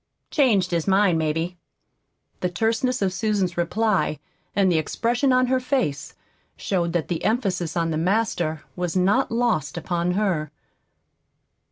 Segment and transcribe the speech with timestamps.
[0.31, 1.59] "Changed his mind, maybe."
[2.39, 4.17] The terseness of Susan's reply
[4.55, 6.15] and the expression on her face
[6.57, 10.49] showed that the emphasis on the "Master" was not lost upon her.